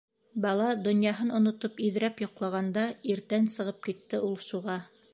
[0.45, 4.85] Бала донъяһын онотоп иҙрәп йоҡлағанда иртән сығып китте ул шуға.